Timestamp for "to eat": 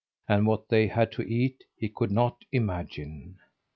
1.11-1.63